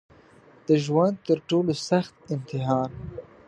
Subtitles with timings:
[0.67, 2.91] د ژوند تر ټولو سخت امتحان